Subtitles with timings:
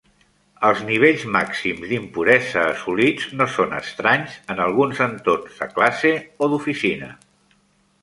[0.69, 7.17] Els nivells màxims d'impuresa assolits no són estranys en alguns entorns de classe o d'oficina.